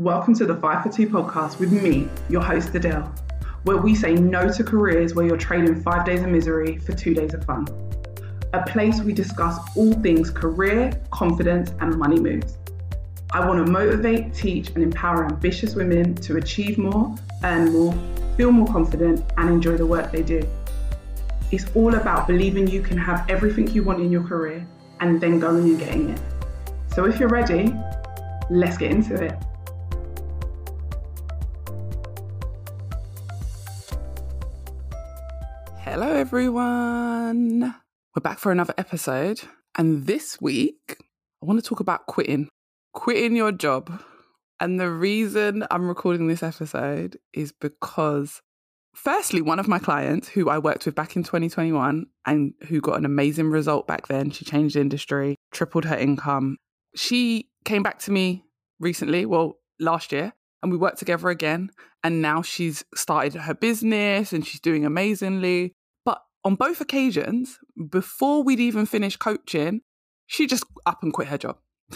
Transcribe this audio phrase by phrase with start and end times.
[0.00, 3.12] Welcome to the 5 for 2 podcast with me, your host Adelle,
[3.64, 7.12] where we say no to careers where you're trading five days of misery for two
[7.12, 7.68] days of fun.
[8.54, 12.56] A place we discuss all things career, confidence, and money moves.
[13.32, 17.14] I want to motivate, teach, and empower ambitious women to achieve more,
[17.44, 17.94] earn more,
[18.38, 20.48] feel more confident, and enjoy the work they do.
[21.50, 24.66] It's all about believing you can have everything you want in your career
[25.00, 26.20] and then going and getting it.
[26.94, 27.74] So if you're ready,
[28.48, 29.34] let's get into it.
[36.20, 37.74] Everyone.
[38.14, 39.40] We're back for another episode.
[39.78, 40.98] And this week,
[41.42, 42.46] I want to talk about quitting,
[42.92, 44.02] quitting your job.
[44.60, 48.42] And the reason I'm recording this episode is because,
[48.94, 52.98] firstly, one of my clients who I worked with back in 2021 and who got
[52.98, 56.58] an amazing result back then, she changed industry, tripled her income.
[56.94, 58.44] She came back to me
[58.78, 61.70] recently, well, last year, and we worked together again.
[62.04, 65.72] And now she's started her business and she's doing amazingly
[66.44, 67.58] on both occasions,
[67.90, 69.82] before we'd even finished coaching,
[70.26, 71.58] she just up and quit her job.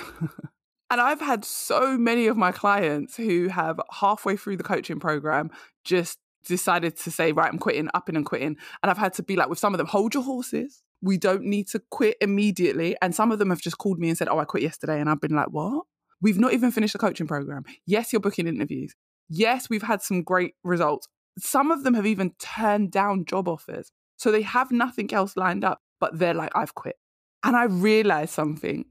[0.91, 5.50] and I've had so many of my clients who have halfway through the coaching program
[5.84, 8.56] just decided to say, right, I'm quitting, upping and quitting.
[8.83, 10.83] And I've had to be like, with some of them, hold your horses.
[11.00, 12.97] We don't need to quit immediately.
[13.03, 15.00] And some of them have just called me and said, oh, I quit yesterday.
[15.00, 15.84] And I've been like, what?
[16.20, 17.65] We've not even finished the coaching program.
[17.87, 18.95] Yes, you're booking interviews.
[19.28, 21.09] Yes, we've had some great results.
[21.39, 23.91] Some of them have even turned down job offers.
[24.25, 26.97] So they have nothing else lined up, but they're like, I've quit.
[27.42, 28.86] And I realized something.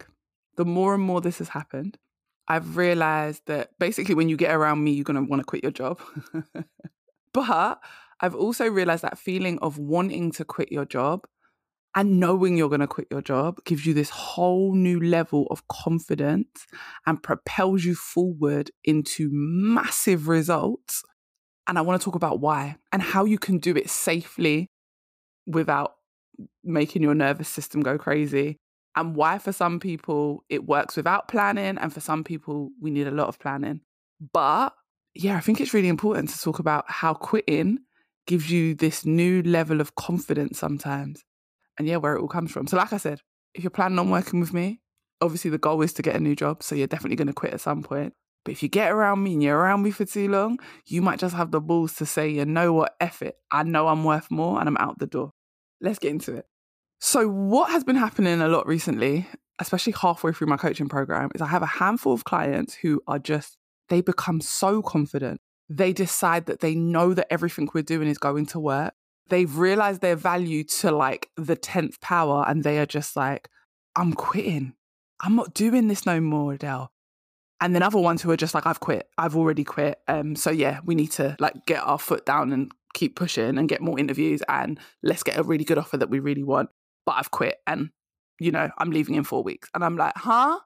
[0.58, 1.98] The more and more this has happened,
[2.48, 5.64] I've realized that basically when you get around me, you're going to want to quit
[5.64, 6.00] your job.
[7.34, 7.80] but
[8.22, 11.26] I've also realized that feeling of wanting to quit your job
[11.96, 15.68] and knowing you're going to quit your job gives you this whole new level of
[15.68, 16.68] confidence
[17.08, 21.02] and propels you forward into massive results.
[21.68, 24.70] And I want to talk about why and how you can do it safely
[25.46, 25.96] without
[26.64, 28.58] making your nervous system go crazy
[28.96, 33.08] and why for some people it works without planning and for some people we need
[33.08, 33.82] a lot of planning.
[34.32, 34.74] But
[35.16, 37.78] yeah i think it's really important to talk about how quitting
[38.26, 41.24] gives you this new level of confidence sometimes
[41.78, 42.68] and yeah where it all comes from.
[42.68, 43.22] So like i said
[43.54, 44.82] if you're planning on working with me
[45.22, 47.54] obviously the goal is to get a new job so you're definitely going to quit
[47.54, 50.28] at some point but if you get around me and you're around me for too
[50.28, 53.36] long, you might just have the balls to say, you know what, F it.
[53.52, 55.32] I know I'm worth more and I'm out the door.
[55.80, 56.46] Let's get into it.
[57.00, 59.28] So, what has been happening a lot recently,
[59.60, 63.20] especially halfway through my coaching program, is I have a handful of clients who are
[63.20, 63.58] just,
[63.90, 65.40] they become so confident.
[65.70, 68.94] They decide that they know that everything we're doing is going to work.
[69.30, 73.50] They've realized their value to like the 10th power and they are just like,
[73.96, 74.74] I'm quitting.
[75.22, 76.93] I'm not doing this no more, Adelle
[77.64, 79.08] and then other ones who are just like, I've quit.
[79.18, 79.98] I've already quit.
[80.10, 83.70] Um, so yeah, we need to like get our foot down and keep pushing and
[83.70, 86.72] get more interviews and let's get a really good offer that we really want.
[87.06, 87.92] But I've quit and
[88.38, 89.70] you know, I'm leaving in four weeks.
[89.74, 90.60] And I'm like, huh?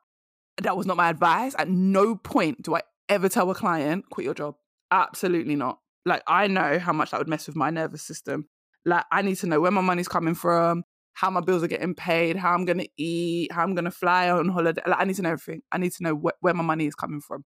[0.63, 1.53] That was not my advice.
[1.59, 4.56] At no point do I ever tell a client, quit your job.
[4.90, 5.78] Absolutely not.
[6.03, 8.47] Like I know how much that would mess with my nervous system.
[8.86, 10.84] Like I need to know where my money's coming from
[11.18, 13.92] how my bills are getting paid, how I'm going to eat, how I'm going to
[13.92, 14.84] fly on holiday.
[14.86, 15.64] Like, I need to know everything.
[15.72, 17.44] I need to know wh- where my money is coming from.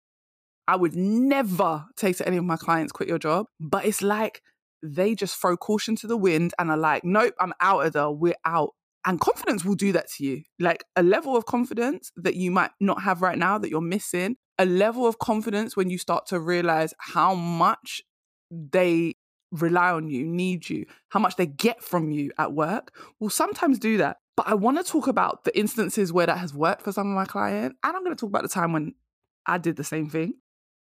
[0.67, 3.47] I would never take to any of my clients, quit your job.
[3.61, 4.43] But it's like
[4.83, 8.11] they just throw caution to the wind and are like, nope, I'm out of there.
[8.11, 8.71] We're out.
[9.07, 10.43] And confidence will do that to you.
[10.59, 14.35] Like a level of confidence that you might not have right now that you're missing,
[14.59, 18.03] a level of confidence when you start to realize how much
[18.51, 19.15] they
[19.53, 23.79] rely on you, need you, how much they get from you at work will sometimes
[23.79, 24.19] do that.
[24.37, 27.15] But I want to talk about the instances where that has worked for some of
[27.15, 27.77] my clients.
[27.83, 28.95] And I'm going to talk about the time when
[29.47, 30.35] I did the same thing.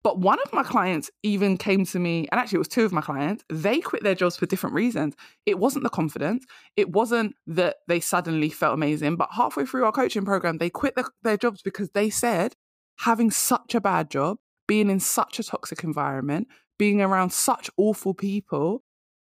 [0.06, 2.93] But one of my clients even came to me, and actually it was two of
[2.93, 5.16] my clients, they quit their jobs for different reasons.
[5.47, 6.44] It wasn't the confidence,
[6.76, 10.94] it wasn't that they suddenly felt amazing, but halfway through our coaching program, they quit
[10.94, 12.55] the, their jobs because they said
[13.00, 14.38] having such a bad job,
[14.69, 16.46] being in such a toxic environment,
[16.78, 18.82] being around such awful people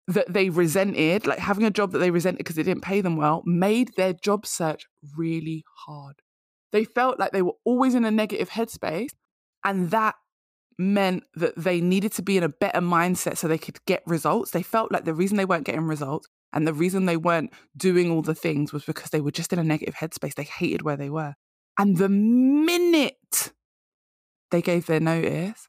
[0.07, 3.15] that they resented, like having a job that they resented because it didn't pay them
[3.15, 4.85] well, made their job search
[5.15, 6.15] really hard.
[6.71, 9.11] They felt like they were always in a negative headspace,
[9.63, 10.15] and that
[10.79, 14.51] meant that they needed to be in a better mindset so they could get results.
[14.51, 18.09] They felt like the reason they weren't getting results and the reason they weren't doing
[18.09, 20.35] all the things was because they were just in a negative headspace.
[20.35, 21.35] They hated where they were.
[21.77, 23.51] And the minute
[24.51, 25.67] they gave their notice,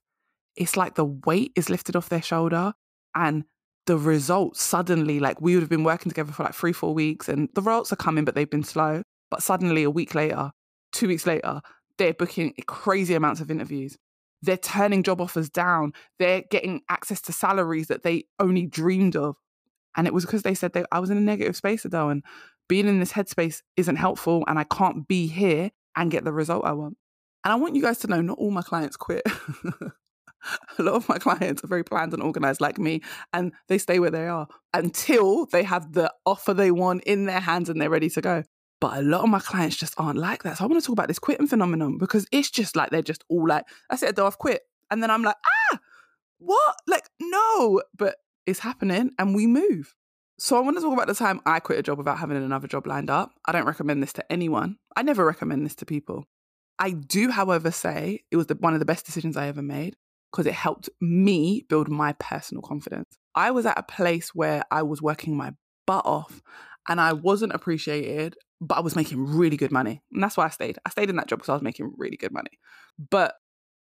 [0.56, 2.72] it's like the weight is lifted off their shoulder
[3.14, 3.44] and
[3.86, 7.28] the results suddenly, like we would have been working together for like three, four weeks
[7.28, 9.02] and the results are coming, but they've been slow.
[9.30, 10.50] But suddenly, a week later,
[10.92, 11.60] two weeks later,
[11.98, 13.96] they're booking crazy amounts of interviews.
[14.42, 15.92] They're turning job offers down.
[16.18, 19.36] They're getting access to salaries that they only dreamed of.
[19.96, 22.24] And it was because they said that I was in a negative space, Adelle, and
[22.68, 24.44] being in this headspace isn't helpful.
[24.46, 26.96] And I can't be here and get the result I want.
[27.44, 29.22] And I want you guys to know not all my clients quit.
[30.78, 33.02] a lot of my clients are very planned and organized like me,
[33.32, 37.40] and they stay where they are until they have the offer they want in their
[37.40, 38.42] hands and they're ready to go.
[38.80, 40.56] But a lot of my clients just aren't like that.
[40.56, 43.24] So I want to talk about this quitting phenomenon because it's just like they're just
[43.28, 44.62] all like, that's it, I've quit.
[44.90, 45.36] And then I'm like,
[45.72, 45.78] ah,
[46.38, 46.76] what?
[46.86, 47.82] Like, no.
[47.96, 48.16] But
[48.46, 49.94] it's happening and we move.
[50.38, 52.66] So I want to talk about the time I quit a job without having another
[52.66, 53.32] job lined up.
[53.44, 54.78] I don't recommend this to anyone.
[54.96, 56.24] I never recommend this to people.
[56.78, 59.96] I do, however, say it was the, one of the best decisions I ever made
[60.30, 63.18] because it helped me build my personal confidence.
[63.34, 65.54] I was at a place where I was working my
[65.86, 66.42] butt off
[66.88, 70.02] and I wasn't appreciated but I was making really good money.
[70.12, 70.78] And that's why I stayed.
[70.84, 72.58] I stayed in that job because I was making really good money.
[73.10, 73.34] But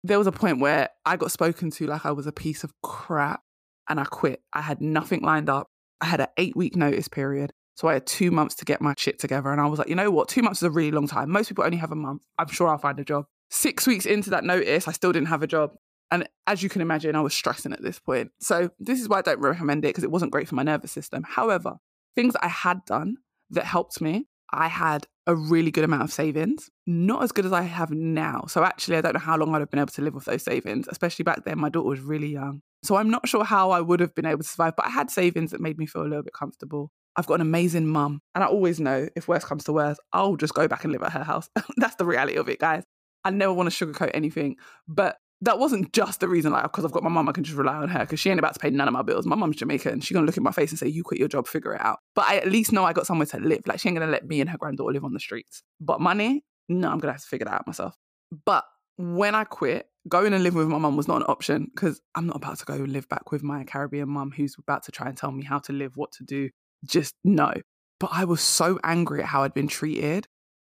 [0.04, 2.72] there was a point where I got spoken to like I was a piece of
[2.82, 3.40] crap
[3.88, 4.42] and I quit.
[4.52, 5.68] I had nothing lined up.
[6.00, 7.52] I had an eight week notice period.
[7.76, 9.50] So I had two months to get my shit together.
[9.50, 10.28] And I was like, you know what?
[10.28, 11.30] Two months is a really long time.
[11.30, 12.22] Most people only have a month.
[12.38, 13.26] I'm sure I'll find a job.
[13.50, 15.72] Six weeks into that notice, I still didn't have a job.
[16.10, 18.30] And as you can imagine, I was stressing at this point.
[18.40, 20.92] So this is why I don't recommend it because it wasn't great for my nervous
[20.92, 21.22] system.
[21.22, 21.76] However,
[22.14, 23.16] things I had done
[23.50, 27.52] that helped me I had a really good amount of savings, not as good as
[27.52, 28.44] I have now.
[28.48, 30.42] So actually, I don't know how long I'd have been able to live with those
[30.42, 31.58] savings, especially back then.
[31.58, 32.62] My daughter was really young.
[32.82, 35.10] So I'm not sure how I would have been able to survive, but I had
[35.10, 36.90] savings that made me feel a little bit comfortable.
[37.16, 38.20] I've got an amazing mum.
[38.34, 41.02] And I always know if worse comes to worse, I'll just go back and live
[41.02, 41.50] at her house.
[41.76, 42.84] That's the reality of it, guys.
[43.24, 44.56] I never want to sugarcoat anything.
[44.86, 47.56] But that wasn't just the reason, like, because I've got my mum, I can just
[47.56, 49.24] rely on her because she ain't about to pay none of my bills.
[49.24, 50.00] My mum's Jamaican.
[50.00, 51.80] She's going to look in my face and say, You quit your job, figure it
[51.80, 51.98] out.
[52.14, 53.60] But I at least know I got somewhere to live.
[53.66, 55.62] Like, she ain't going to let me and her granddaughter live on the streets.
[55.80, 57.96] But money, no, I'm going to have to figure that out myself.
[58.44, 58.64] But
[58.96, 62.26] when I quit, going and living with my mum was not an option because I'm
[62.26, 65.16] not about to go live back with my Caribbean mum who's about to try and
[65.16, 66.50] tell me how to live, what to do.
[66.84, 67.52] Just no.
[68.00, 70.26] But I was so angry at how I'd been treated.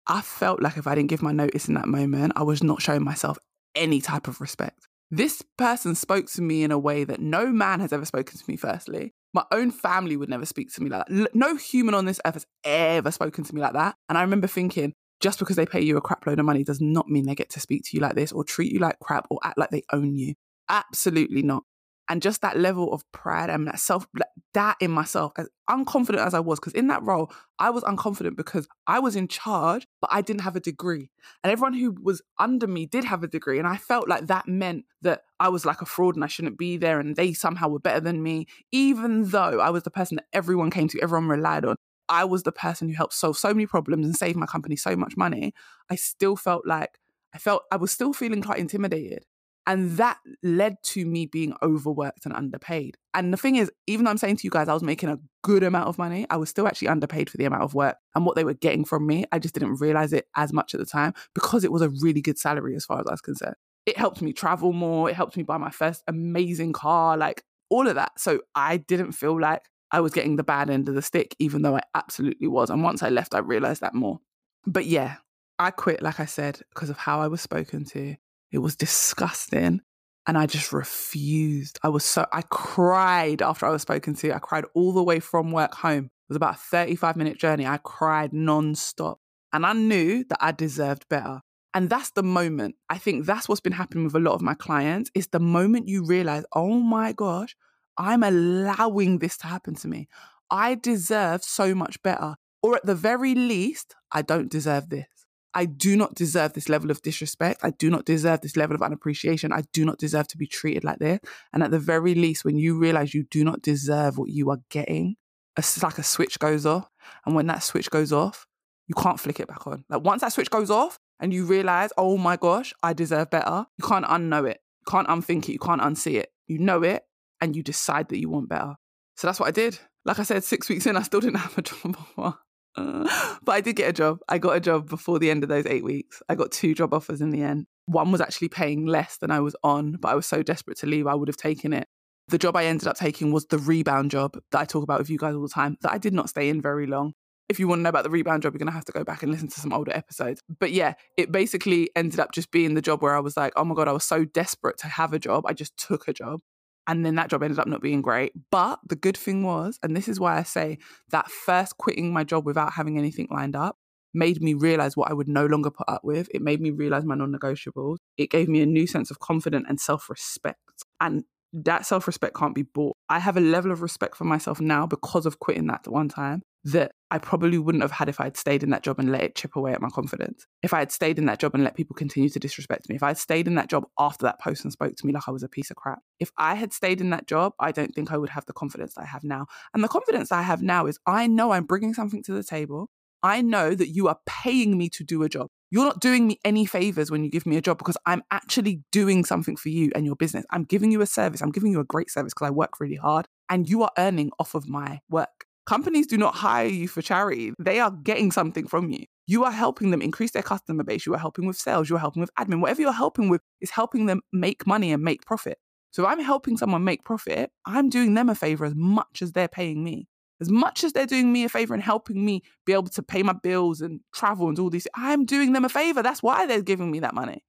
[0.07, 2.81] I felt like if I didn't give my notice in that moment, I was not
[2.81, 3.37] showing myself
[3.75, 4.87] any type of respect.
[5.09, 8.43] This person spoke to me in a way that no man has ever spoken to
[8.47, 9.13] me, firstly.
[9.33, 11.35] My own family would never speak to me like that.
[11.35, 13.95] No human on this earth has ever spoken to me like that.
[14.09, 16.81] And I remember thinking, just because they pay you a crap load of money does
[16.81, 19.27] not mean they get to speak to you like this or treat you like crap
[19.29, 20.35] or act like they own you.
[20.69, 21.63] Absolutely not
[22.09, 24.07] and just that level of pride and that self
[24.53, 28.35] that in myself as unconfident as i was because in that role i was unconfident
[28.35, 31.09] because i was in charge but i didn't have a degree.
[31.43, 34.47] And everyone who was under me did have a degree and i felt like that
[34.47, 37.67] meant that i was like a fraud and i shouldn't be there and they somehow
[37.69, 38.47] were better than me.
[38.71, 41.75] Even though i was the person that everyone came to everyone relied on
[42.09, 44.95] i was the person who helped solve so many problems and save my company so
[44.95, 45.53] much money.
[45.89, 46.99] I still felt like
[47.33, 49.25] I felt I was still feeling quite intimidated.
[49.67, 52.95] And that led to me being overworked and underpaid.
[53.13, 55.19] And the thing is, even though I'm saying to you guys, I was making a
[55.43, 58.25] good amount of money, I was still actually underpaid for the amount of work and
[58.25, 59.25] what they were getting from me.
[59.33, 62.21] I just didn't realize it as much at the time because it was a really
[62.21, 63.55] good salary as far as I was concerned.
[63.85, 65.09] It helped me travel more.
[65.09, 68.13] It helped me buy my first amazing car, like all of that.
[68.17, 71.61] So I didn't feel like I was getting the bad end of the stick, even
[71.61, 72.69] though I absolutely was.
[72.69, 74.19] And once I left, I realized that more.
[74.65, 75.17] But yeah,
[75.59, 78.15] I quit, like I said, because of how I was spoken to.
[78.51, 79.81] It was disgusting.
[80.27, 81.79] And I just refused.
[81.83, 84.35] I was so, I cried after I was spoken to.
[84.35, 86.05] I cried all the way from work home.
[86.05, 87.65] It was about a 35 minute journey.
[87.65, 89.17] I cried nonstop.
[89.53, 91.41] And I knew that I deserved better.
[91.73, 92.75] And that's the moment.
[92.89, 95.11] I think that's what's been happening with a lot of my clients.
[95.13, 97.55] Is the moment you realize, oh my gosh,
[97.97, 100.07] I'm allowing this to happen to me.
[100.51, 102.35] I deserve so much better.
[102.61, 105.07] Or at the very least, I don't deserve this.
[105.53, 107.61] I do not deserve this level of disrespect.
[107.63, 109.51] I do not deserve this level of unappreciation.
[109.51, 111.19] I do not deserve to be treated like this.
[111.53, 114.59] And at the very least, when you realize you do not deserve what you are
[114.69, 115.15] getting,
[115.57, 116.89] it's like a switch goes off.
[117.25, 118.45] And when that switch goes off,
[118.87, 119.83] you can't flick it back on.
[119.89, 123.65] Like once that switch goes off and you realize, oh my gosh, I deserve better,
[123.77, 124.59] you can't unknow it.
[124.81, 125.53] You can't unthink it.
[125.53, 126.29] You can't unsee it.
[126.45, 127.03] You know it
[127.41, 128.75] and you decide that you want better.
[129.15, 129.79] So that's what I did.
[130.05, 131.97] Like I said, six weeks in, I still didn't have a job.
[133.43, 134.19] but I did get a job.
[134.29, 136.21] I got a job before the end of those eight weeks.
[136.29, 137.65] I got two job offers in the end.
[137.87, 140.87] One was actually paying less than I was on, but I was so desperate to
[140.87, 141.87] leave, I would have taken it.
[142.27, 145.09] The job I ended up taking was the rebound job that I talk about with
[145.09, 147.13] you guys all the time, that I did not stay in very long.
[147.49, 149.05] If you want to know about the rebound job, you're going to have to go
[149.05, 150.41] back and listen to some older episodes.
[150.59, 153.63] But yeah, it basically ended up just being the job where I was like, oh
[153.63, 155.45] my God, I was so desperate to have a job.
[155.47, 156.41] I just took a job.
[156.87, 158.33] And then that job ended up not being great.
[158.51, 160.77] But the good thing was, and this is why I say
[161.11, 163.77] that first quitting my job without having anything lined up
[164.13, 166.27] made me realize what I would no longer put up with.
[166.33, 167.97] It made me realize my non negotiables.
[168.17, 170.59] It gave me a new sense of confidence and self respect.
[170.99, 172.96] And that self respect can't be bought.
[173.09, 176.43] I have a level of respect for myself now because of quitting that one time
[176.65, 179.23] that I probably wouldn't have had if I had stayed in that job and let
[179.23, 180.45] it chip away at my confidence.
[180.61, 182.95] If I had stayed in that job and let people continue to disrespect me.
[182.95, 185.31] If I had stayed in that job after that person spoke to me like I
[185.31, 185.99] was a piece of crap.
[186.19, 188.97] If I had stayed in that job, I don't think I would have the confidence
[188.97, 189.45] I have now.
[189.73, 192.89] And the confidence I have now is I know I'm bringing something to the table.
[193.27, 195.47] I know that you are paying me to do a job.
[195.69, 198.83] You're not doing me any favors when you give me a job because I'm actually
[198.93, 200.45] doing something for you and your business.
[200.49, 201.41] I'm giving you a service.
[201.41, 204.31] I'm giving you a great service because I work really hard and you are earning
[204.39, 205.43] off of my work.
[205.65, 207.51] Companies do not hire you for charity.
[207.59, 209.03] They are getting something from you.
[209.25, 211.05] You are helping them increase their customer base.
[211.05, 211.89] You are helping with sales.
[211.89, 212.61] You are helping with admin.
[212.61, 215.57] Whatever you're helping with is helping them make money and make profit.
[215.91, 219.33] So if I'm helping someone make profit, I'm doing them a favor as much as
[219.33, 220.07] they're paying me.
[220.39, 223.23] As much as they're doing me a favor and helping me be able to pay
[223.23, 226.03] my bills and travel and all these, I'm doing them a favor.
[226.03, 227.43] That's why they're giving me that money.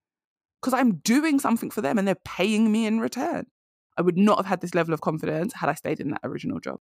[0.60, 3.46] Because I'm doing something for them and they're paying me in return.
[3.96, 6.60] I would not have had this level of confidence had I stayed in that original
[6.60, 6.78] job.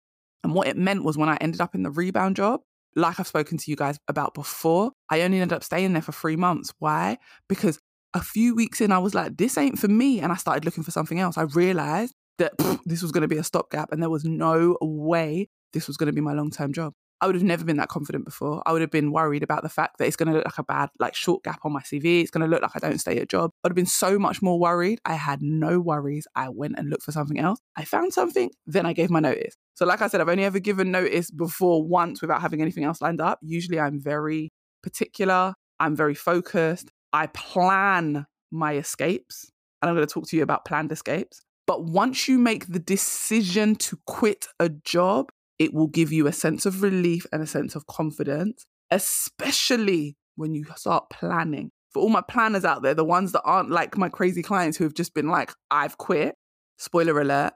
[0.44, 2.62] And what it meant was when I ended up in the rebound job,
[2.96, 6.12] like I've spoken to you guys about before, I only ended up staying there for
[6.12, 6.74] three months.
[6.80, 7.18] Why?
[7.48, 7.80] Because
[8.14, 10.20] a few weeks in, I was like, this ain't for me.
[10.20, 11.38] And I started looking for something else.
[11.38, 14.78] I realized that pff, this was going to be a stopgap and there was no
[14.82, 16.94] way this was going to be my long term job.
[17.24, 18.62] I would have never been that confident before.
[18.66, 20.64] I would have been worried about the fact that it's going to look like a
[20.64, 22.22] bad, like short gap on my CV.
[22.22, 23.52] It's going to look like I don't stay at a job.
[23.64, 25.00] I would have been so much more worried.
[25.06, 26.28] I had no worries.
[26.36, 27.60] I went and looked for something else.
[27.78, 29.56] I found something, then I gave my notice.
[29.76, 33.02] So, like I said, I've only ever given notice before once without having anything else
[33.02, 33.40] lined up.
[33.42, 34.52] Usually, I'm very
[34.82, 36.90] particular, I'm very focused.
[37.14, 39.50] I plan my escapes.
[39.82, 41.42] And I'm going to talk to you about planned escapes.
[41.68, 46.34] But once you make the decision to quit a job, it will give you a
[46.34, 51.72] sense of relief and a sense of confidence, especially when you start planning.
[51.92, 54.84] For all my planners out there, the ones that aren't like my crazy clients who
[54.84, 56.36] have just been like, I've quit,
[56.78, 57.54] spoiler alert,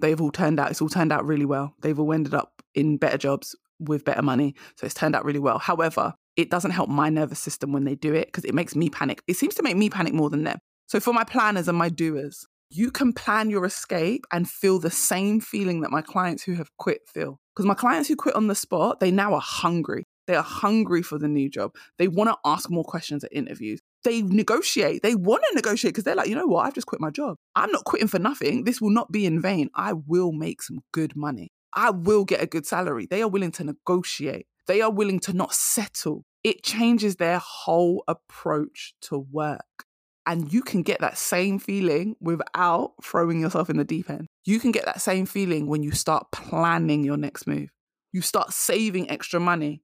[0.00, 1.74] they've all turned out, it's all turned out really well.
[1.82, 4.54] They've all ended up in better jobs with better money.
[4.76, 5.58] So it's turned out really well.
[5.58, 8.88] However, it doesn't help my nervous system when they do it because it makes me
[8.88, 9.22] panic.
[9.26, 10.58] It seems to make me panic more than them.
[10.86, 14.90] So for my planners and my doers, you can plan your escape and feel the
[14.90, 17.38] same feeling that my clients who have quit feel.
[17.54, 20.04] Because my clients who quit on the spot, they now are hungry.
[20.26, 21.74] They are hungry for the new job.
[21.98, 23.80] They want to ask more questions at interviews.
[24.04, 25.02] They negotiate.
[25.02, 26.66] They want to negotiate because they're like, you know what?
[26.66, 27.36] I've just quit my job.
[27.54, 28.64] I'm not quitting for nothing.
[28.64, 29.68] This will not be in vain.
[29.74, 31.52] I will make some good money.
[31.74, 33.06] I will get a good salary.
[33.10, 34.46] They are willing to negotiate.
[34.66, 36.24] They are willing to not settle.
[36.42, 39.84] It changes their whole approach to work.
[40.24, 44.28] And you can get that same feeling without throwing yourself in the deep end.
[44.44, 47.70] You can get that same feeling when you start planning your next move.
[48.12, 49.82] You start saving extra money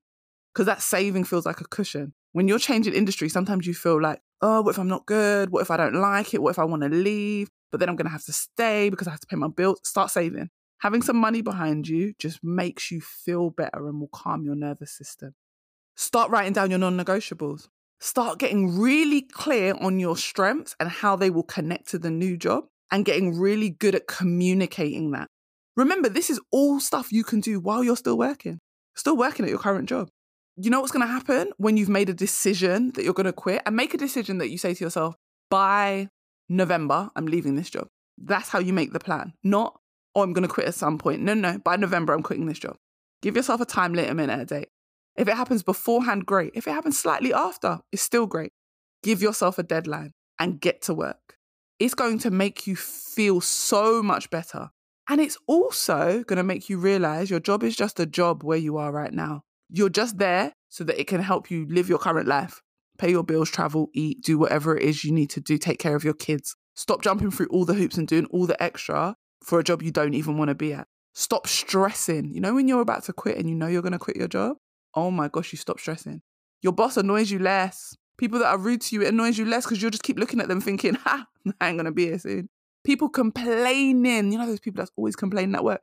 [0.54, 2.14] because that saving feels like a cushion.
[2.32, 5.50] When you're changing industry, sometimes you feel like, oh, what if I'm not good?
[5.50, 6.42] What if I don't like it?
[6.42, 7.48] What if I want to leave?
[7.72, 9.80] But then I'm going to have to stay because I have to pay my bills.
[9.82, 10.50] Start saving.
[10.80, 14.92] Having some money behind you just makes you feel better and will calm your nervous
[14.92, 15.34] system.
[15.96, 17.68] Start writing down your non negotiables.
[18.00, 22.36] Start getting really clear on your strengths and how they will connect to the new
[22.36, 25.28] job and getting really good at communicating that.
[25.76, 28.58] Remember, this is all stuff you can do while you're still working,
[28.94, 30.08] still working at your current job.
[30.56, 33.32] You know what's going to happen when you've made a decision that you're going to
[33.32, 35.14] quit and make a decision that you say to yourself,
[35.50, 36.08] by
[36.48, 37.88] November, I'm leaving this job.
[38.16, 39.34] That's how you make the plan.
[39.44, 39.78] Not,
[40.14, 41.22] oh, I'm going to quit at some point.
[41.22, 42.76] No, no, by November, I'm quitting this job.
[43.22, 44.68] Give yourself a time limit, a minute, a date.
[45.18, 46.52] If it happens beforehand, great.
[46.54, 48.52] If it happens slightly after, it's still great.
[49.02, 51.36] Give yourself a deadline and get to work.
[51.80, 54.70] It's going to make you feel so much better.
[55.08, 58.58] And it's also going to make you realize your job is just a job where
[58.58, 59.42] you are right now.
[59.68, 62.62] You're just there so that it can help you live your current life,
[62.96, 65.96] pay your bills, travel, eat, do whatever it is you need to do, take care
[65.96, 66.54] of your kids.
[66.76, 69.90] Stop jumping through all the hoops and doing all the extra for a job you
[69.90, 70.86] don't even want to be at.
[71.14, 72.32] Stop stressing.
[72.32, 74.28] You know, when you're about to quit and you know you're going to quit your
[74.28, 74.58] job?
[74.98, 76.22] Oh my gosh, you stop stressing.
[76.62, 77.96] Your boss annoys you less.
[78.16, 80.40] People that are rude to you, it annoys you less because you'll just keep looking
[80.40, 81.26] at them thinking, ha,
[81.60, 82.48] I ain't gonna be here soon.
[82.84, 85.82] People complaining, you know, those people that's always complaining at work.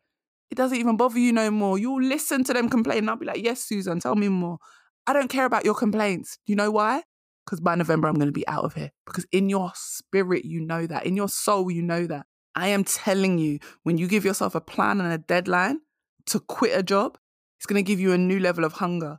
[0.51, 1.77] It doesn't even bother you no more.
[1.77, 3.09] You'll listen to them complain.
[3.09, 4.59] I'll be like, yes, Susan, tell me more.
[5.07, 6.37] I don't care about your complaints.
[6.45, 7.03] You know why?
[7.45, 8.91] Because by November, I'm going to be out of here.
[9.05, 11.05] Because in your spirit, you know that.
[11.05, 12.25] In your soul, you know that.
[12.55, 15.81] I am telling you, when you give yourself a plan and a deadline
[16.27, 17.17] to quit a job,
[17.57, 19.17] it's going to give you a new level of hunger.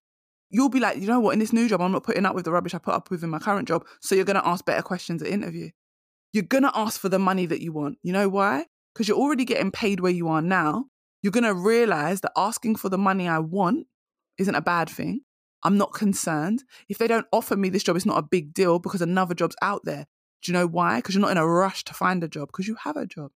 [0.50, 2.44] You'll be like, you know what, in this new job, I'm not putting up with
[2.44, 3.84] the rubbish I put up with in my current job.
[4.00, 5.70] So you're going to ask better questions at interview.
[6.32, 7.98] You're going to ask for the money that you want.
[8.02, 8.66] You know why?
[8.94, 10.86] Because you're already getting paid where you are now.
[11.22, 13.86] You're going to realize that asking for the money I want
[14.38, 15.22] isn't a bad thing.
[15.64, 16.62] I'm not concerned.
[16.88, 19.56] If they don't offer me this job, it's not a big deal because another job's
[19.62, 20.06] out there.
[20.42, 20.98] Do you know why?
[20.98, 23.32] Because you're not in a rush to find a job because you have a job.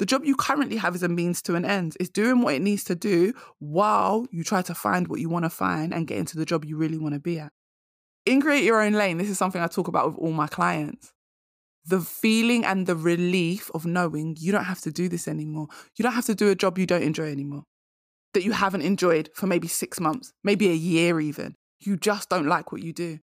[0.00, 1.94] The job you currently have is a means to an end.
[2.00, 5.44] It's doing what it needs to do while you try to find what you want
[5.44, 7.52] to find and get into the job you really want to be at.
[8.24, 11.12] In Create Your Own Lane, this is something I talk about with all my clients.
[11.84, 15.68] The feeling and the relief of knowing you don't have to do this anymore.
[15.98, 17.64] You don't have to do a job you don't enjoy anymore,
[18.32, 21.56] that you haven't enjoyed for maybe six months, maybe a year even.
[21.78, 23.18] You just don't like what you do.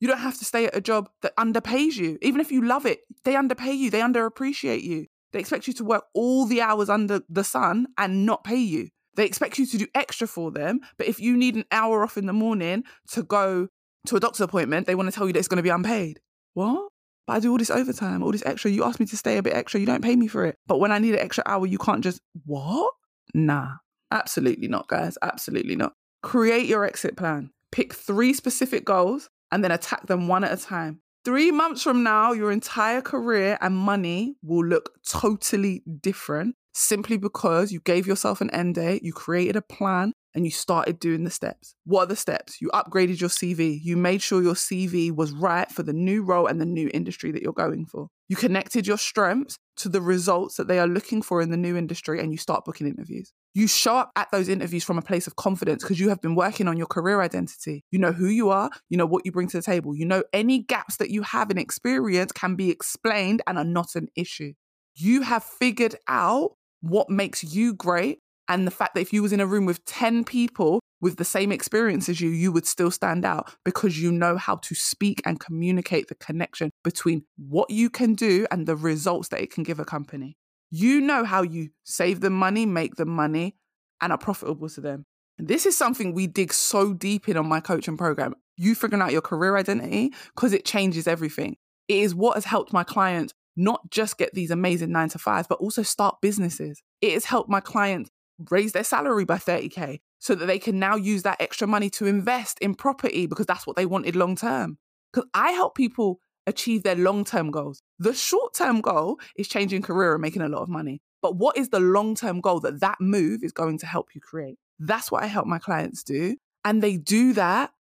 [0.00, 2.18] You don't have to stay at a job that underpays you.
[2.20, 5.06] Even if you love it, they underpay you, they underappreciate you.
[5.32, 8.88] They expect you to work all the hours under the sun and not pay you.
[9.16, 10.80] They expect you to do extra for them.
[10.96, 13.68] But if you need an hour off in the morning to go
[14.06, 16.20] to a doctor's appointment, they want to tell you that it's going to be unpaid.
[16.54, 16.88] What?
[17.26, 18.70] But I do all this overtime, all this extra.
[18.70, 19.78] You ask me to stay a bit extra.
[19.78, 20.56] You don't pay me for it.
[20.66, 22.92] But when I need an extra hour, you can't just, what?
[23.34, 23.74] Nah,
[24.10, 25.16] absolutely not, guys.
[25.22, 25.92] Absolutely not.
[26.22, 27.50] Create your exit plan.
[27.72, 31.02] Pick three specific goals and then attack them one at a time.
[31.22, 37.70] Three months from now, your entire career and money will look totally different simply because
[37.72, 41.30] you gave yourself an end date, you created a plan, and you started doing the
[41.30, 41.74] steps.
[41.84, 42.60] What are the steps?
[42.60, 43.78] You upgraded your CV.
[43.82, 47.32] You made sure your CV was right for the new role and the new industry
[47.32, 48.08] that you're going for.
[48.28, 51.76] You connected your strengths to the results that they are looking for in the new
[51.76, 53.32] industry and you start booking interviews.
[53.54, 56.34] You show up at those interviews from a place of confidence because you have been
[56.34, 57.84] working on your career identity.
[57.90, 60.22] You know who you are, you know what you bring to the table, you know
[60.32, 64.52] any gaps that you have in experience can be explained and are not an issue.
[64.94, 68.18] You have figured out what makes you great
[68.48, 71.24] and the fact that if you was in a room with 10 people with the
[71.24, 75.22] same experience as you, you would still stand out because you know how to speak
[75.24, 79.64] and communicate the connection between what you can do and the results that it can
[79.64, 80.36] give a company.
[80.70, 83.56] You know how you save them money, make them money,
[84.00, 85.04] and are profitable to them.
[85.38, 88.34] This is something we dig so deep in on my coaching program.
[88.56, 91.56] You figuring out your career identity because it changes everything.
[91.88, 95.48] It is what has helped my clients not just get these amazing nine to fives,
[95.48, 96.82] but also start businesses.
[97.00, 98.10] It has helped my clients
[98.50, 102.06] raise their salary by 30K so that they can now use that extra money to
[102.06, 104.78] invest in property because that's what they wanted long term.
[105.12, 107.82] Because I help people achieve their long term goals.
[107.98, 111.00] The short term goal is changing career and making a lot of money.
[111.22, 114.20] But what is the long term goal that that move is going to help you
[114.20, 114.58] create?
[114.78, 116.36] That's what I help my clients do.
[116.64, 117.72] And they do that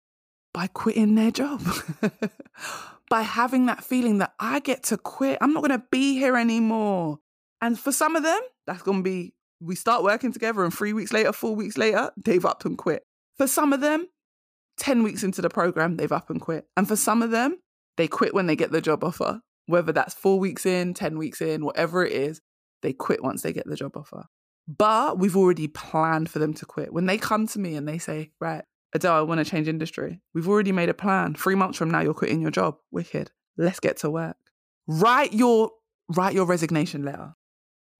[0.54, 1.62] by quitting their job,
[3.10, 5.38] by having that feeling that I get to quit.
[5.40, 7.18] I'm not going to be here anymore.
[7.60, 10.92] And for some of them, that's going to be we start working together, and three
[10.92, 13.02] weeks later, four weeks later, they've up and quit.
[13.36, 14.06] For some of them,
[14.78, 16.66] 10 weeks into the program, they've up and quit.
[16.76, 17.58] And for some of them,
[17.96, 21.40] they quit when they get the job offer, whether that's four weeks in, 10 weeks
[21.40, 22.40] in, whatever it is,
[22.82, 24.24] they quit once they get the job offer.
[24.66, 26.92] But we've already planned for them to quit.
[26.92, 30.20] When they come to me and they say, right, Adelle, I want to change industry,
[30.34, 31.34] we've already made a plan.
[31.34, 32.76] Three months from now, you're quitting your job.
[32.90, 33.30] Wicked.
[33.56, 34.36] Let's get to work.
[34.86, 35.70] Write your
[36.14, 37.34] write your resignation letter.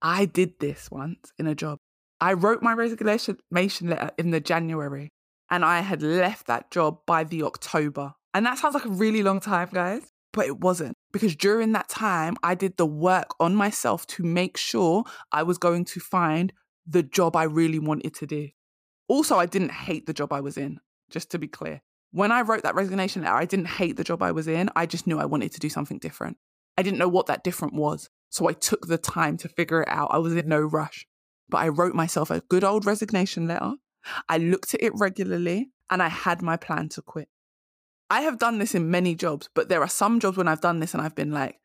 [0.01, 1.77] I did this once in a job.
[2.21, 5.09] I wrote my resignation letter in the January
[5.49, 8.13] and I had left that job by the October.
[8.33, 11.89] And that sounds like a really long time, guys, but it wasn't because during that
[11.89, 16.53] time, I did the work on myself to make sure I was going to find
[16.85, 18.49] the job I really wanted to do.
[19.07, 21.81] Also, I didn't hate the job I was in, just to be clear.
[22.11, 24.69] When I wrote that resignation letter, I didn't hate the job I was in.
[24.75, 26.37] I just knew I wanted to do something different.
[26.77, 28.09] I didn't know what that different was.
[28.29, 30.09] So I took the time to figure it out.
[30.11, 31.07] I was in no rush.
[31.49, 33.73] But I wrote myself a good old resignation letter.
[34.27, 37.27] I looked at it regularly and I had my plan to quit.
[38.09, 40.79] I have done this in many jobs, but there are some jobs when I've done
[40.79, 41.59] this and I've been like,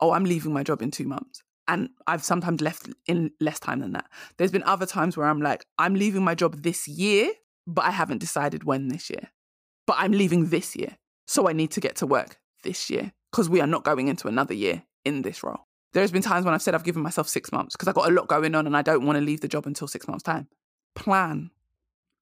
[0.00, 1.42] oh, I'm leaving my job in two months.
[1.68, 4.06] And I've sometimes left in less time than that.
[4.36, 7.30] There's been other times where I'm like, I'm leaving my job this year,
[7.66, 9.30] but I haven't decided when this year.
[9.86, 10.96] But I'm leaving this year.
[11.26, 14.28] So I need to get to work this year because we are not going into
[14.28, 15.66] another year in this role.
[15.92, 18.14] There's been times when I've said I've given myself six months because I've got a
[18.14, 20.48] lot going on and I don't want to leave the job until six months' time.
[20.94, 21.50] Plan.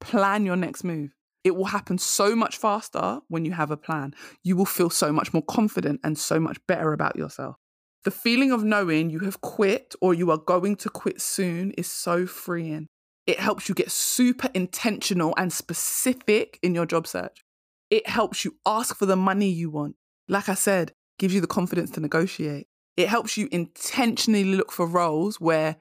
[0.00, 1.14] Plan your next move.
[1.44, 4.14] It will happen so much faster when you have a plan.
[4.42, 7.56] You will feel so much more confident and so much better about yourself.
[8.04, 11.86] The feeling of knowing you have quit or you are going to quit soon is
[11.86, 12.88] so freeing.
[13.26, 17.44] It helps you get super intentional and specific in your job search.
[17.90, 19.96] It helps you ask for the money you want.
[20.28, 22.66] Like I said, gives you the confidence to negotiate.
[22.96, 25.76] It helps you intentionally look for roles where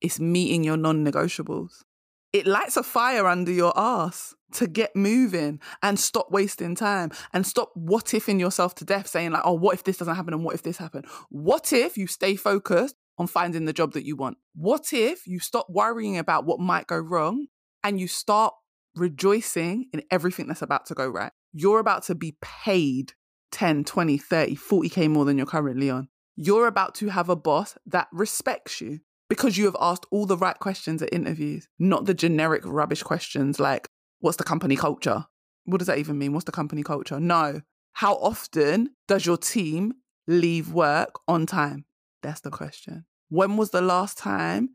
[0.00, 1.82] it's meeting your non negotiables.
[2.32, 7.46] It lights a fire under your ass to get moving and stop wasting time and
[7.46, 10.44] stop what ifing yourself to death saying, like, oh, what if this doesn't happen and
[10.44, 11.06] what if this happened?
[11.28, 14.38] What if you stay focused on finding the job that you want?
[14.54, 17.46] What if you stop worrying about what might go wrong
[17.84, 18.54] and you start
[18.96, 21.32] rejoicing in everything that's about to go right.
[21.52, 23.12] You're about to be paid
[23.52, 26.08] 10, 20, 30, 40K more than you're currently on.
[26.36, 30.36] You're about to have a boss that respects you because you have asked all the
[30.36, 35.26] right questions at interviews, not the generic rubbish questions like, what's the company culture?
[35.64, 36.32] What does that even mean?
[36.32, 37.20] What's the company culture?
[37.20, 37.62] No.
[37.92, 39.94] How often does your team
[40.26, 41.84] leave work on time?
[42.22, 43.06] That's the question.
[43.28, 44.70] When was the last time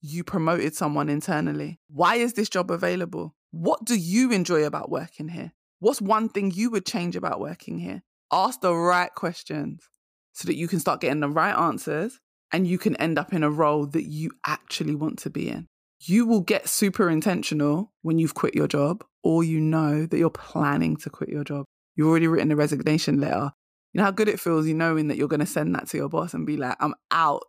[0.00, 1.78] you promoted someone internally?
[1.88, 3.34] Why is this job available?
[3.50, 5.52] What do you enjoy about working here?
[5.78, 8.02] What's one thing you would change about working here?
[8.32, 9.86] Ask the right questions
[10.32, 12.20] so that you can start getting the right answers
[12.52, 15.66] and you can end up in a role that you actually want to be in.
[16.00, 20.30] You will get super intentional when you've quit your job or you know that you're
[20.30, 21.64] planning to quit your job.
[21.96, 23.52] You've already written a resignation letter.
[23.92, 25.96] You know how good it feels, you knowing that you're going to send that to
[25.96, 27.42] your boss and be like, I'm out.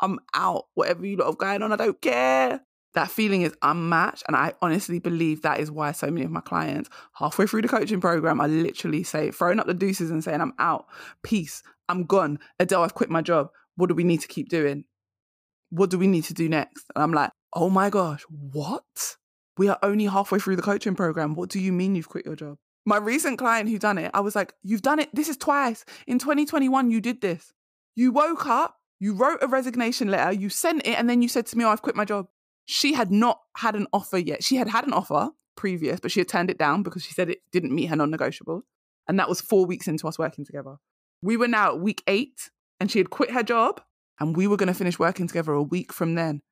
[0.00, 0.64] I'm out.
[0.74, 2.60] Whatever you lot have going on, I don't care.
[2.94, 4.24] That feeling is unmatched.
[4.26, 7.68] And I honestly believe that is why so many of my clients, halfway through the
[7.68, 10.86] coaching program, are literally saying, throwing up the deuces and saying, I'm out.
[11.22, 11.62] Peace.
[11.88, 12.38] I'm gone.
[12.60, 13.50] Adelle, I've quit my job.
[13.76, 14.84] What do we need to keep doing?
[15.70, 16.84] What do we need to do next?
[16.94, 19.16] And I'm like, oh my gosh, what?
[19.56, 21.34] We are only halfway through the coaching program.
[21.34, 22.58] What do you mean you've quit your job?
[22.86, 25.08] My recent client who done it, I was like, you've done it.
[25.14, 25.84] This is twice.
[26.06, 27.52] In 2021, you did this.
[27.94, 31.46] You woke up, you wrote a resignation letter, you sent it, and then you said
[31.46, 32.26] to me, oh, I've quit my job.
[32.66, 34.42] She had not had an offer yet.
[34.42, 37.30] She had had an offer previous, but she had turned it down because she said
[37.30, 38.62] it didn't meet her non negotiables.
[39.08, 40.76] And that was four weeks into us working together.
[41.22, 42.50] We were now at week eight
[42.80, 43.80] and she had quit her job
[44.20, 46.42] and we were going to finish working together a week from then.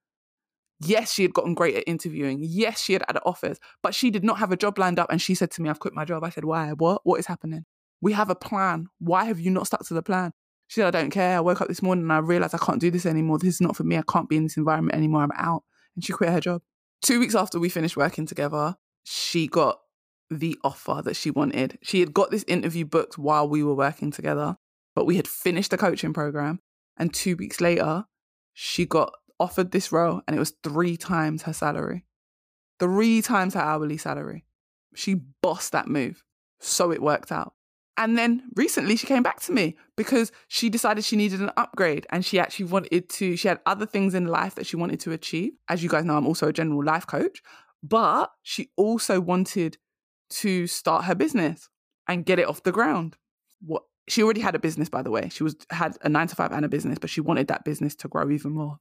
[0.85, 2.41] Yes, she had gotten great at interviewing.
[2.43, 5.11] Yes, she had had offers, but she did not have a job lined up.
[5.13, 6.25] And she said to me, I've quit my job.
[6.25, 6.73] I said, Why?
[6.73, 7.03] What?
[7.05, 7.65] What is happening?
[8.01, 8.89] We have a plan.
[8.99, 10.33] Why have you not stuck to the plan?
[10.67, 11.37] She said, I don't care.
[11.37, 13.39] I woke up this morning and I realized I can't do this anymore.
[13.39, 13.97] This is not for me.
[13.97, 15.23] I can't be in this environment anymore.
[15.23, 15.63] I'm out.
[15.95, 16.63] And she quit her job.
[17.03, 19.79] Two weeks after we finished working together, she got
[20.39, 21.79] the offer that she wanted.
[21.83, 24.57] She had got this interview booked while we were working together,
[24.95, 26.61] but we had finished the coaching program.
[26.97, 28.05] And two weeks later,
[28.53, 32.05] she got offered this role and it was three times her salary,
[32.79, 34.45] three times her hourly salary.
[34.95, 36.23] She bossed that move.
[36.61, 37.55] So it worked out.
[37.97, 42.07] And then recently she came back to me because she decided she needed an upgrade
[42.11, 45.13] and she actually wanted to, she had other things in life that she wanted to
[45.13, 45.53] achieve.
[45.69, 47.43] As you guys know, I'm also a general life coach,
[47.83, 49.77] but she also wanted
[50.33, 51.69] to start her business
[52.09, 53.17] and get it off the ground.
[53.61, 55.29] What she already had a business, by the way.
[55.31, 57.95] She was had a nine to five and a business, but she wanted that business
[57.97, 58.79] to grow even more.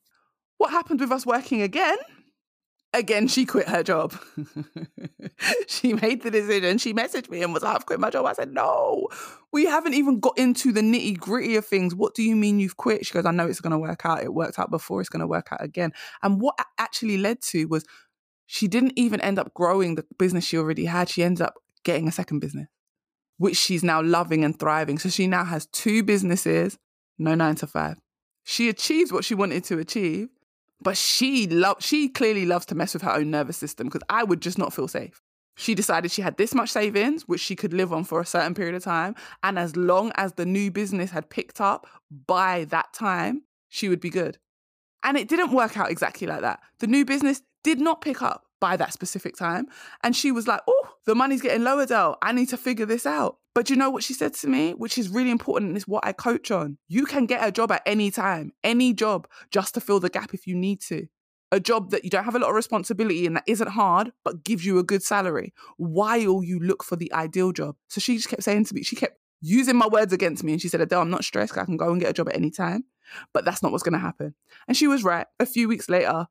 [0.58, 1.98] What happened with us working again?
[2.94, 4.14] Again, she quit her job.
[5.68, 6.78] she made the decision.
[6.78, 8.26] She messaged me and was like, I've quit my job.
[8.26, 9.08] I said, No,
[9.54, 11.96] we haven't even got into the nitty gritty of things.
[11.96, 13.06] What do you mean you've quit?
[13.06, 14.24] She goes, I know it's going to work out.
[14.24, 15.00] It worked out before.
[15.00, 15.94] It's going to work out again.
[16.22, 17.86] And what actually led to was
[18.52, 21.10] she didn't even end up growing the business she already had.
[21.10, 22.68] She ended up getting a second business
[23.42, 25.00] which she's now loving and thriving.
[25.00, 26.78] So she now has two businesses,
[27.18, 27.98] no nine to five.
[28.44, 30.30] She achieves what she wanted to achieve,
[30.80, 34.24] but she love she clearly loves to mess with her own nervous system because I
[34.24, 35.24] would just not feel safe.
[35.56, 38.54] She decided she had this much savings, which she could live on for a certain
[38.54, 39.16] period of time.
[39.42, 41.88] And as long as the new business had picked up
[42.28, 44.38] by that time, she would be good.
[45.02, 46.60] And it didn't work out exactly like that.
[46.78, 49.68] The new business did not pick up by that specific time.
[50.04, 52.18] And she was like, Oh, the money's getting lower, Dell.
[52.22, 53.38] I need to figure this out.
[53.54, 56.06] But you know what she said to me, which is really important and is what
[56.06, 56.78] I coach on?
[56.88, 60.34] You can get a job at any time, any job, just to fill the gap
[60.34, 61.08] if you need to.
[61.52, 64.46] A job that you don't have a lot of responsibility and that isn't hard, but
[64.46, 67.76] gives you a good salary while you look for the ideal job.
[67.90, 70.54] So she just kept saying to me, she kept using my words against me.
[70.54, 71.58] And she said, Adelle, I'm not stressed.
[71.58, 72.86] I can go and get a job at any time.
[73.34, 74.34] But that's not what's going to happen.
[74.68, 75.28] And she was right.
[75.40, 76.28] A few weeks later,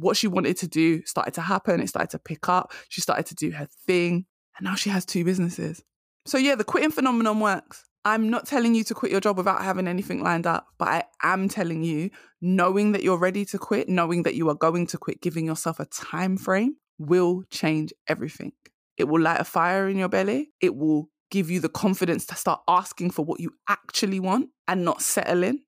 [0.00, 1.80] what she wanted to do started to happen.
[1.80, 2.72] It started to pick up.
[2.88, 4.26] She started to do her thing.
[4.56, 5.82] And now she has two businesses.
[6.26, 7.84] So, yeah, the quitting phenomenon works.
[8.04, 11.04] I'm not telling you to quit your job without having anything lined up, but I
[11.22, 12.10] am telling you,
[12.40, 15.80] knowing that you're ready to quit, knowing that you are going to quit, giving yourself
[15.80, 18.52] a time frame will change everything.
[18.96, 20.50] It will light a fire in your belly.
[20.60, 24.84] It will give you the confidence to start asking for what you actually want and
[24.84, 25.60] not settling.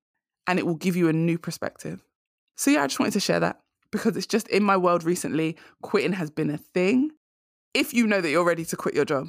[0.46, 2.02] And it will give you a new perspective.
[2.56, 3.61] So, yeah, I just wanted to share that
[3.92, 7.10] because it's just in my world recently, quitting has been a thing.
[7.74, 9.28] If you know that you're ready to quit your job,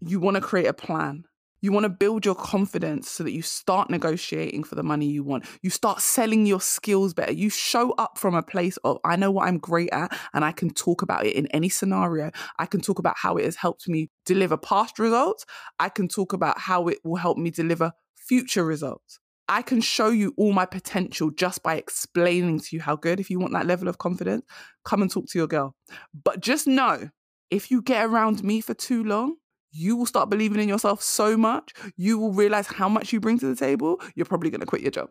[0.00, 1.24] you want to create a plan.
[1.60, 5.24] You want to build your confidence so that you start negotiating for the money you
[5.24, 5.44] want.
[5.60, 7.32] You start selling your skills better.
[7.32, 10.52] You show up from a place of, I know what I'm great at and I
[10.52, 12.30] can talk about it in any scenario.
[12.60, 15.44] I can talk about how it has helped me deliver past results.
[15.80, 19.18] I can talk about how it will help me deliver future results.
[19.48, 23.18] I can show you all my potential just by explaining to you how good.
[23.18, 24.44] If you want that level of confidence,
[24.84, 25.74] come and talk to your girl.
[26.22, 27.10] But just know
[27.50, 29.36] if you get around me for too long,
[29.70, 33.38] you will start believing in yourself so much, you will realize how much you bring
[33.38, 35.08] to the table, you're probably going to quit your job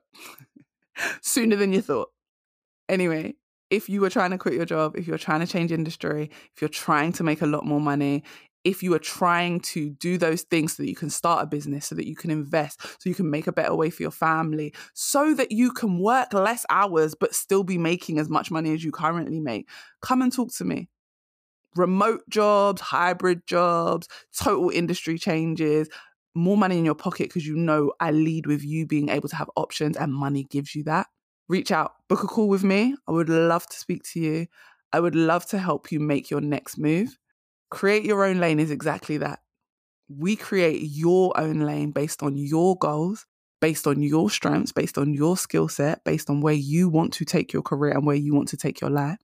[1.21, 2.09] sooner than you thought.
[2.89, 3.35] Anyway,
[3.69, 6.61] if you were trying to quit your job, if you're trying to change industry, if
[6.61, 8.23] you're trying to make a lot more money,
[8.67, 11.87] if you are trying to do those things so that you can start a business,
[11.87, 14.73] so that you can invest, so you can make a better way for your family,
[14.93, 18.83] so that you can work less hours but still be making as much money as
[18.83, 19.69] you currently make,
[20.01, 20.89] come and talk to me.
[21.77, 25.87] Remote jobs, hybrid jobs, total industry changes,
[26.35, 29.35] more money in your pocket because you know I lead with you being able to
[29.37, 31.07] have options and money gives you that.
[31.47, 32.97] Reach out, book a call with me.
[33.07, 34.47] I would love to speak to you.
[34.91, 37.17] I would love to help you make your next move.
[37.69, 39.39] Create your own lane is exactly that.
[40.09, 43.25] We create your own lane based on your goals,
[43.59, 47.25] based on your strengths, based on your skill set, based on where you want to
[47.25, 49.17] take your career and where you want to take your life.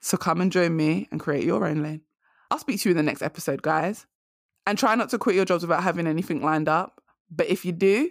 [0.00, 2.02] So come and join me and create your own lane.
[2.50, 4.06] I'll speak to you in the next episode, guys.
[4.66, 7.00] And try not to quit your jobs without having anything lined up.
[7.30, 8.10] But if you do,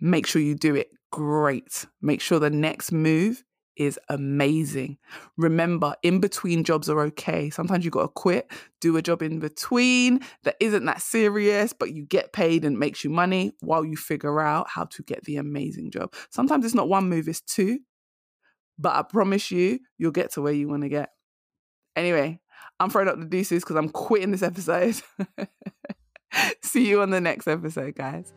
[0.00, 1.86] make sure you do it great.
[2.00, 3.44] Make sure the next move
[3.78, 4.98] is amazing.
[5.36, 7.48] Remember, in between jobs are okay.
[7.48, 11.94] Sometimes you got to quit, do a job in between that isn't that serious, but
[11.94, 15.36] you get paid and makes you money while you figure out how to get the
[15.36, 16.12] amazing job.
[16.30, 17.78] Sometimes it's not one move, it's two.
[18.78, 21.10] But I promise you, you'll get to where you want to get.
[21.96, 22.40] Anyway,
[22.78, 25.00] I'm throwing up the deuces because I'm quitting this episode.
[26.62, 28.32] See you on the next episode, guys.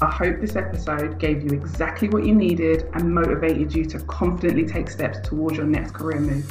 [0.00, 4.66] I hope this episode gave you exactly what you needed and motivated you to confidently
[4.66, 6.50] take steps towards your next career move.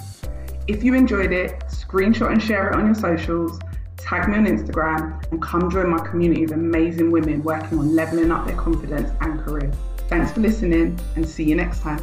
[0.67, 3.59] If you enjoyed it, screenshot and share it on your socials,
[3.97, 8.31] tag me on Instagram, and come join my community of amazing women working on leveling
[8.31, 9.71] up their confidence and career.
[10.07, 11.99] Thanks for listening and see you next time.